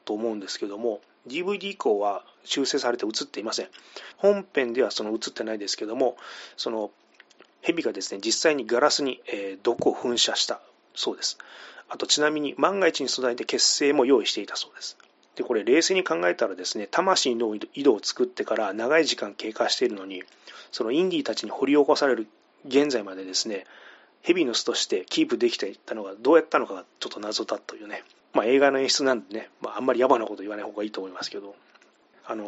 [0.06, 3.68] と思うんですけども、DVD 以降は修正されて映っていません。
[4.18, 6.18] 本編ではその映ってないですけども、
[6.56, 6.92] その
[7.62, 10.62] 蛇がですね、実際にガラスに、えー、毒を噴射した
[10.96, 11.38] そうです。
[11.90, 14.98] あとちなみに万が一に備えて血清も用意していたそうです。
[15.36, 20.24] で、これ冷静に考えたらですね、魂の井戸を作ってから長い時間経過しているのに、
[20.72, 22.28] そのインディーたちに掘り起こされる
[22.66, 23.66] 現在までですね、
[24.22, 28.04] ヘビの巣としてキープできていたのがどうやったのかがちょっと謎だというね、
[28.34, 31.56] まあ映画の演出なんでね、まああんまり野蛮なこと言わない方がいいと思いますけど、
[32.26, 32.48] あのー、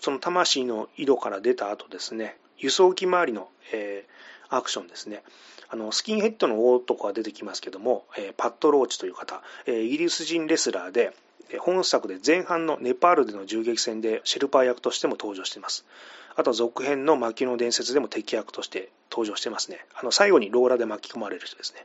[0.00, 5.22] その魂の井戸から出た後ですね、輸送機周りの、えー、アクションですね、
[5.70, 11.14] あのスキンヘッドの男が出てきますけども、えー、パッド・ローチという方、えー、イギリス人レスラーで、
[11.58, 15.86] 本作で前半のネパールでの銃撃戦でシェルパー役としても登場しています。
[16.36, 19.78] あと続編の魔球の伝説でも敵役として登場してますね。
[19.94, 21.84] あの最後にローラで巻き込まれる人ですね。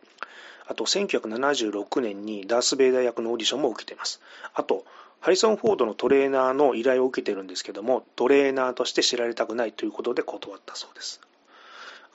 [0.67, 4.21] あと1976年にダース・ベイダー役のオーディションも受けています。
[4.53, 4.85] あと、
[5.19, 11.21] ハリソン・フォードのトレーナーの依頼を受けてるんですけども、トレーナーとして知られたくないということで断ったそうです。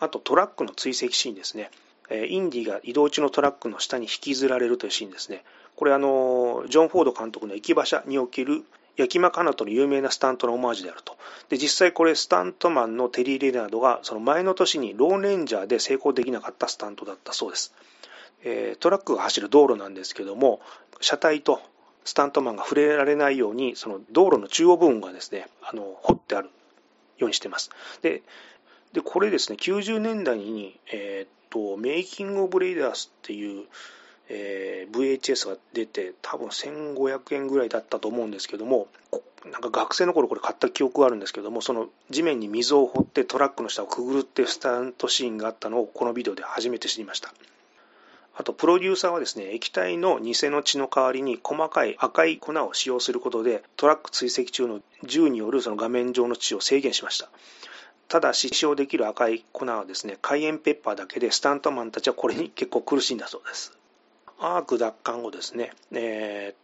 [0.01, 1.71] あとトラックの追跡シーンですね。
[2.11, 5.45] インディが移動中のトラックの下に引きずられるというシーンですね。
[5.79, 8.65] これあの、ジョン・フォード監督の行き馬車における
[8.97, 11.17] 焼き間カナトの有名なスタントのオマージュであると。
[11.51, 17.73] で、実際これスタントマンのテリー・レナードがその前の年にローレンジャーで成功できなかったスタントだったそうです。
[18.43, 20.61] えー、トラックが走る道路なんですけども、
[21.01, 21.61] 車体と
[22.05, 26.51] スタントマンが触れられないように、その道路の中央部分がですね、あの、掘ってある
[27.19, 27.71] ようにしてます。
[28.03, 28.23] で、
[28.95, 33.67] でこれですね、90年代に、えー、っと、メイキング・オブ・レイダースっていう、
[34.29, 38.89] えー、VHS が出て多分1500円ぐらいだったと思うんですけども
[39.51, 47.33] なんか学生の頃これ買った記憶があるんですけどもその地面に溝を掘ってトラックの下をくぐるっていうスタントシーンがあったのをこのビデオで初めて知りました。
[48.37, 57.29] あとプロデューサーはですね液体の偽の血の代わりに細かい赤い粉を使用することでトラック追跡中の銃によるその画面上の血を制限しました。
[58.09, 63.77] ただし使用できる赤い粉はですねカイエンペッパーだけでスタントマンたちはこれに結構苦しいんだそうです。
[64.41, 66.57] アーク奪還後ですね、えー、っ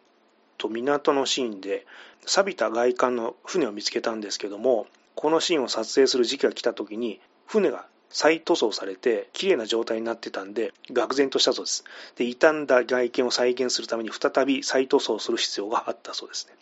[0.58, 1.86] と港のシーンで
[2.24, 11.84] 錆びた外観の船を見つけたんですけどもこのシーンを撮影する時期が来た時に船が再塗装されて綺麗な状態になってたんで愕然としたそうです。
[12.14, 16.54] で傷んだ外見を再現するために再び再塗装する必要があったそうですね。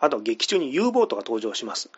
[0.00, 1.90] あと劇中に U ボートが登場します。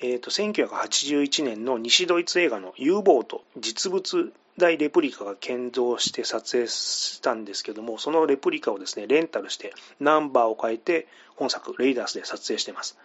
[0.00, 11.06] えーと、1981年の西ドイツ映画の U ボート実物大レプリカが建造して撮影したんですけども、そのレプリカをですね、レンタルして、ナンバーを変えて、
[11.36, 12.98] 本作、レイダースで撮影してます。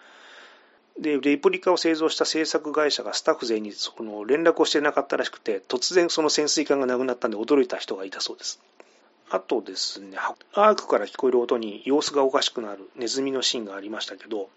[1.00, 8.62] で、レプリカを製造した制作会社がスタッフ全員にその連絡をしてなかったらしくて、突然その潜水艦がなくなったんで驚いた人がいたそうです。
[9.30, 10.18] あとですね、
[10.54, 14.50] アークから聞こえる音に様子がおかしくなるネズミのシーンがありましたけど、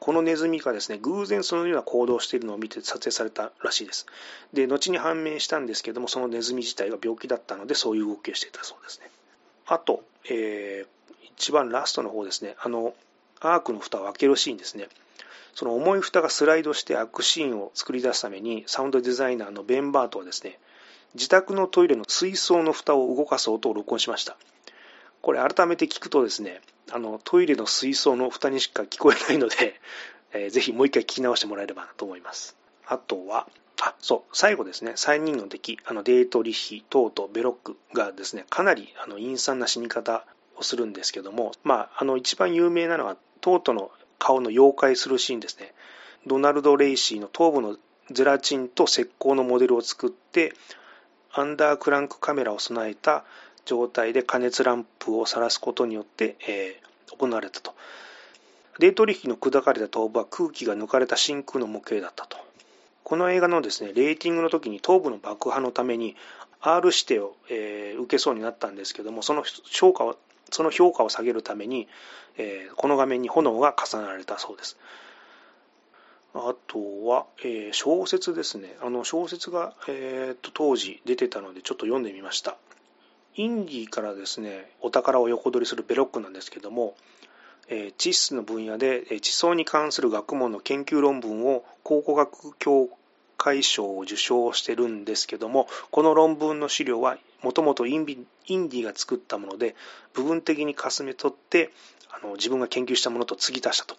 [0.00, 4.06] このネズミがですね、偶然そのような行動をしているのを見て撮影されたらしいです。
[4.52, 9.10] で、後に判明したんですけども、そのネズミ自体が病気だったので、そういう動きをしていたそうですね。
[9.66, 12.94] あと、えー、一番ラストの方ですね、あの、
[13.40, 14.88] アークの蓋を開けるシーンですね。
[15.54, 20.58] その重い蓋がスライドして開くシーンを作り出すために、サウンドデザイナーのベン・バートはですね、
[21.14, 24.36] 自宅のトイレの水槽の蓋を動かす音を録音しました。
[25.26, 26.60] これ改めて聞くとですね、
[26.92, 29.80] あのトイレの水槽の蓋にしか聞こえないので、
[30.32, 32.56] えー、ぜひもう一回聞き直してもらえればなと思います。
[32.86, 33.48] あとは、
[33.82, 45.74] あ、そう、最後ですね、3人の敵、あのデートリヒ、トート、ベロックがですね、かなりあの陰惨な死に方をするんですけども、まあ、あの一番有名なのは、トートの顔の妖怪するシーンですね。
[46.24, 47.76] ドナルド・レイシーの頭部の
[48.12, 50.54] ゼラチンと石膏のモデルを作って
[51.32, 53.24] アンダークランクカメラを備えた
[53.66, 57.74] 状態で加熱ランプをさらすことによって、えー、行われたと。
[58.78, 62.38] 冷凍力の砕かれた頭部は空気が抜かれた真空の模型だったと。
[63.04, 66.16] この映画のですね、レーティングの時に頭部の爆破のために
[66.60, 70.16] R 指定を、えー、受けそうになったんですけども、その評価を
[70.50, 71.88] その評価を下げるために、
[72.38, 74.76] えー、この画面に炎が重ねられたそうです。
[76.34, 78.76] あとは、えー、小説ですね。
[78.82, 82.56] あの小説が、えーと、当時出てたのでちょっと読んでみました。
[83.36, 86.96] インディからですね、お宝を横取りするベロックなんですけども、
[87.68, 92.88] えー、地質の分野で、地層に関する学問の研究論文を考古学協
[93.36, 99.76] 会賞を受賞してるんですけども、この論文の資料はもともとインディが作ったもので、
[100.14, 101.70] 部分的にかすめ取って
[102.08, 103.96] あの自分が研究したものと継ぎ足したと。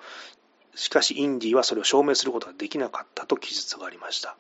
[0.75, 4.35] しかしインディはそれを証明することができなかったと記述がありました。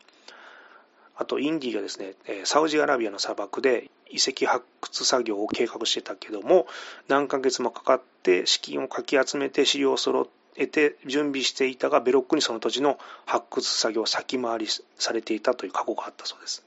[1.17, 6.67] あとインディがですね、サウジアラビアの砂漠で遺跡発掘作業を計画してたけども、
[7.07, 16.63] 何ヶ月もかかって資金をかき集めて資料を揃えて準備していたが、ベロックにその土地の発掘作業を先回りされていたという過去があったそうです。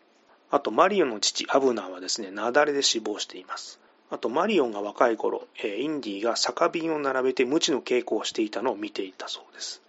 [0.50, 3.78] あとマリオの父アブナーはですね、雪崩で死亡しています。
[4.10, 9.80] あとマリオンが若い頃、インディが酒瓶を並べて無知の稽古をしていたのを見ていたそうです。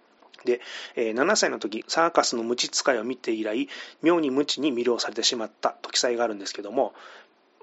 [0.44, 0.60] で
[0.96, 3.68] え、7歳の時、サーカスの無知使いを見て以来、
[4.02, 6.94] 妙に無知に魅了されてしまったと記載があるんですけども、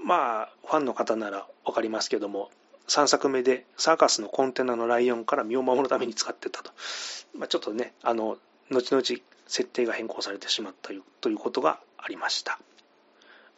[0.03, 2.49] まあ、ファンの方なら分かりますけども、
[2.87, 6.71] 3作目でサーカスのコンテナのライオンから身を守るために使ってたと。
[7.37, 8.37] まあ、ちょっとね、あの、
[8.71, 9.03] 後々
[9.47, 12.59] 設定が変更されてしまったということがありました。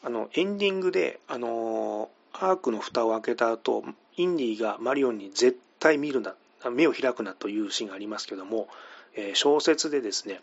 [0.04, 3.84] あの、エンディングで、あのアークの蓋を開けた後、
[4.16, 6.36] インディがマリオンに絶対見るな、
[6.72, 8.68] 目を開くなというシーンがありますけども、
[9.16, 10.40] え、小説でですね、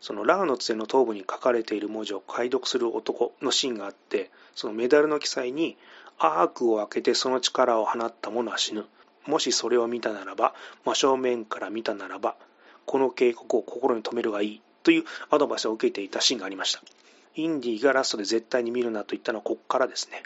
[0.00, 5.76] そのラーの杖の頭部に書かれている文字を解読する男のシーンがあって、そのメダルの記載に、
[6.18, 8.86] アークを開けてその力を放った者は死ぬ。
[9.26, 12.36] もしそれを見たならば、真正面から見たならば、
[12.86, 16.82] この警告を心に留めるがいいというアドバイスを受けていたシーンがありました。
[17.36, 20.22] インディがラストで絶対に見るなと言ったのはここからですね。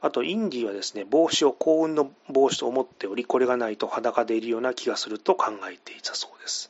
[0.00, 6.68] あと、インディはですね、帽子を幸運の帽子と思っており、これがないと裸でいるような気がすると考えていたそうです。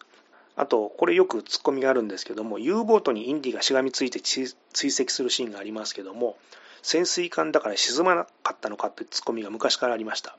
[0.56, 6.38] あと、これよくツッコミがあるんですけども、U ボートにインディがしがみついて追跡するシーンがありますけども、
[6.82, 10.36] 潜水艦だから沈まなかったのかというツッコミが昔からありました。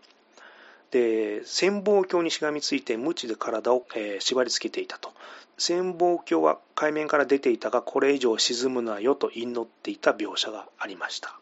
[0.92, 5.14] で、潜望鏡にしがみついて無知で体を、えー、縛り付けていたと。
[5.60, 11.38] 潜望鏡は海面から出ていたが、これ以上沈むなよと祈っていた描写がありました。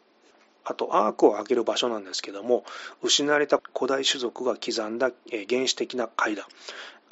[0.65, 2.65] あとアークを開ける場所なんですけども
[3.03, 5.11] 失われた古代種族が刻んだ
[5.47, 6.45] 原始的な階段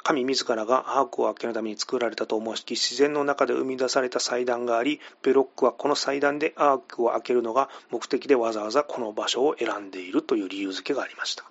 [0.04, 11.44] 神自らがアークを開けるために作られたと思しき自然の中で生み出された祭壇がありベロックはこの祭壇でアークを開けるのが目的でわざわざこの場所を選んでいるという理由付けがありました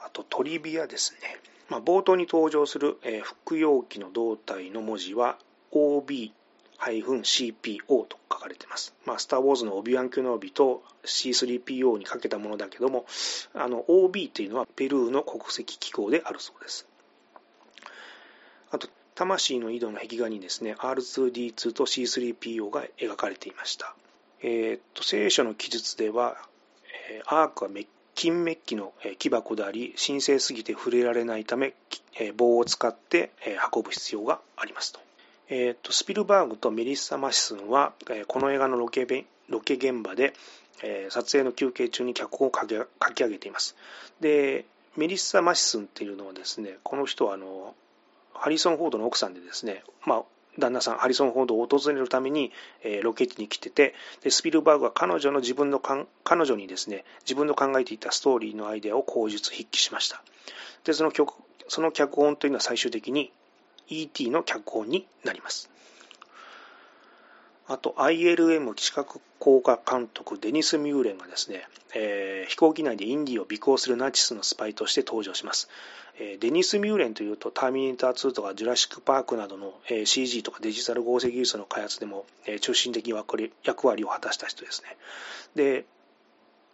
[0.00, 1.38] あとトリビアですね、
[1.68, 5.38] まあ、冒頭に登場する、服用機の胴体の文字は
[5.70, 6.32] OB
[6.80, 8.94] CPO と書かれています。
[9.04, 13.04] まあ、スター・ウォーズのオビワン・キュノービと C3PO にかけたものだけども、
[13.52, 16.86] あの OB というのはペルーの国籍機構であるそうです。
[18.70, 23.94] あと、魂の井戸の壁画にですね、R2D2 と C3PO が描かれていました。
[24.42, 26.36] えー、っと、聖書の記述では、
[27.10, 27.70] えー、アークは
[28.14, 31.74] 金メッキの木箱であり、神聖すぎて触れられないため、
[32.36, 33.30] 棒を使って
[33.72, 35.00] 運ぶ必要がありますと。
[35.48, 37.92] えーと、スピルバーグとメリッサ・マシスンは、
[38.26, 39.06] この映画のロケ
[39.48, 40.34] ロケ現場で、
[41.10, 43.76] 撮影の休憩中に脚本を書き書き上げています。
[44.20, 47.74] で、メリッサ・マシスンっていうのはですね、この人はあの
[48.40, 50.22] ハリソン・フォードの奥さんでですね、まあ、
[50.58, 60.22] 旦那さん、ハリソン・フォードを訪れるために、えー、ロケ地に来ててで、スピルバーグは彼女の自分の彼女にですね、自分の考えていたストーリーのアイデアを口述筆記しました。
[60.84, 61.34] で、その曲
[61.68, 63.30] その脚本というのは最終的に
[63.88, 64.30] E.T.
[64.30, 65.70] の脚本になります。
[67.68, 75.68] あと ILM 視覚効果監督デニス・ミューレンがですね、えー、飛行機内でインディを尾行するナチスのスパイとして登場します。
[76.18, 83.10] えー、デニス・ミューレンというとターミネーター2とかジュラシック・パークなどの、えー、CG とかデジタル合成技術の開発でも、え、中心的
[83.62, 84.96] 役割を果たした人ですね。
[85.54, 85.84] で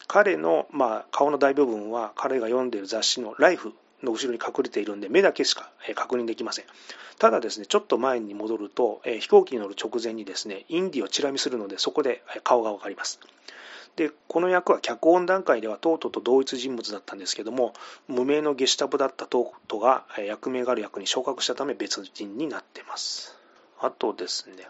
[0.06, 3.72] 彼の、まあ、顔の大部分は彼が読んでいる雑誌の「ライフ
[4.02, 6.64] の後ろに隠れているんで目だけしか確認できません。
[7.18, 13.20] ただですねちょっと前に戻ると飛行機に乗る直前にですねインディをチラ見するのでそこで顔が分かります。
[13.96, 17.74] でこの役は脚本段階ではトートと同一人物だったんですけども
[18.08, 23.38] 無名のゲシュタブだったトートが役名がある役に昇格したため別人になってます。
[23.80, 24.66] あとですね、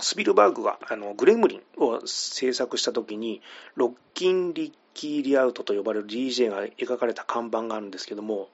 [0.00, 3.42] スピルバーグがあのグレムリンを制作した時に、
[3.76, 8.48] ロッキン・リッキー・リアウトと呼ばれる DJ が描かれた看板があるんですけども、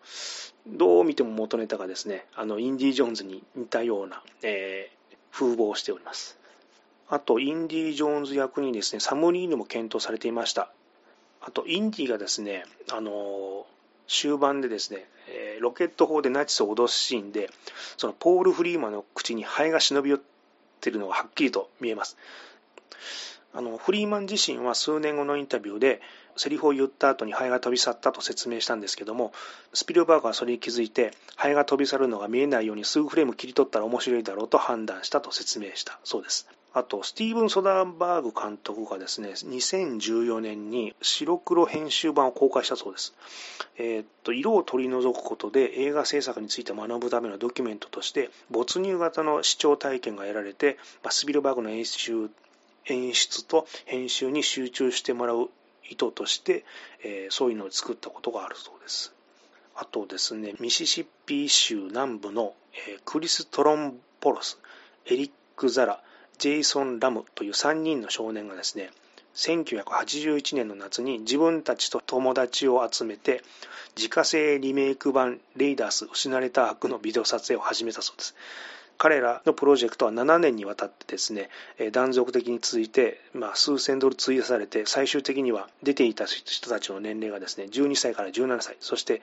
[0.66, 6.38] どう見ても元ネタがですね、あの、インディ・ジョーンズに似たような、えー、風貌をしております。
[7.08, 10.70] あと、インディ・ジョーンズ役にですね、サム・リーヌも検討されていました。
[11.40, 13.66] あと、インディがですね、あの
[14.06, 17.48] 終盤でですね、え、ロケット砲でナチスを脅すシーンで、
[17.96, 20.29] そのポール・フリーマンの口にハエが忍び寄って
[20.80, 22.16] ているのがはっきりと見えます。
[23.52, 26.00] あのフリーマン自身は数年後のインタビューで
[26.36, 29.32] セリフを言った後にハエが飛び去ったと説明したんですけども
[29.74, 43.14] スピルバーグはそれに気づいてハエが飛び去るのが見えないように数フレーム切り取ったら面白いだろうと判断したと説明したそうですあと、スティーブン・ソダーバーグ監督がですね、2014年に白黒編集版を公開したそうです。
[43.76, 52.30] えー、っと、色を取り除くことで映画制作について学ぶためのドキュメントとして、没入型の視聴体験が得られて、スピルバーグの演出
[52.86, 55.50] 演出と編集に集中してもらう
[55.88, 56.64] 意図として、
[57.02, 59.12] えー、そういうのを作ったことがあるそうです。
[59.74, 62.54] あとですね、ミシシッピ州南部の、
[62.88, 64.58] えー、クリス・トロンポロス、
[65.06, 66.02] エリック・ザラ、
[66.40, 68.90] ジェイソン・ラムという3人の少年がですね、
[69.34, 73.42] 1981年の夏に自分たちと友達を集めて
[73.94, 78.34] 自家製リメイク版レイダース失われた悪のビデオ撮影を始めたそうです。
[78.96, 81.50] 彼らのプロジェクトは7年にわたってですね、
[81.92, 89.20] 断続的に続いて、まあ、数千ドル費やされて、最終的には出ていた人たちの年齢がですね、12歳から17歳、そして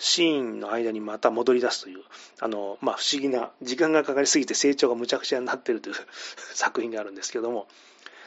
[0.00, 1.98] シーンの間にまた戻り出すという、
[2.40, 5.94] あの、まあ、不思議な、時間がかかりすぎて成長がむちゃくちゃになっているという
[6.54, 7.68] 作品があるんですけども、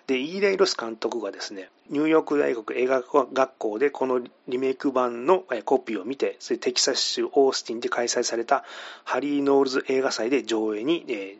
[0.05, 8.63] で、イーライ・ロス監督がですね、ニューヨーク大学映画学校でこのリメイク版のコピーを見て、それテキサス州オースティンで開催された
[9.03, 11.38] ハリー・ノールズ映画祭で上映に、えー、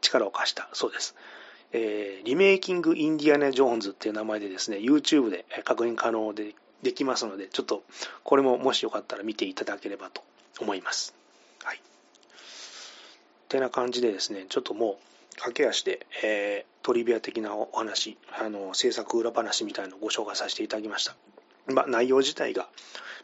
[0.00, 1.16] 力を貸したそうです。
[1.72, 7.82] えー、 Remaking Indiana Jones っていう名前でですね、YouTube で確認可能でできますので、ちょっと
[8.24, 10.22] これももしよかったら見ていただければと
[10.60, 11.14] 思います。
[11.64, 11.80] はい。
[13.48, 21.14] てな感じでですね、ちょっともう駆け足で、えー、トリビア的なお話、あの、制作裏話みたいなのをご紹介させていただきました。
[21.66, 22.68] まあ、内容自体が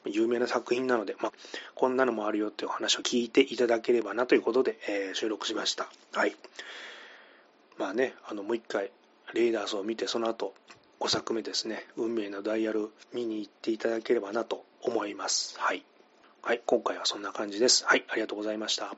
[0.05, 1.33] 有名な作品なので、まあ、
[1.75, 5.89] こんなのもあるよっていうお話を聞いていただければなということで、えー、収録しました。
[6.13, 6.37] はい。
[7.77, 8.91] まあね、あの、もう一回、
[9.35, 10.55] レーダースを見て、その後、
[11.01, 15.55] 5作目ですね、運命のダイヤル見に行っていただければなと思います。
[15.59, 15.85] はい。
[16.43, 17.85] はい、今回はそんな感じです。
[17.87, 18.97] はい、ありがとうございました。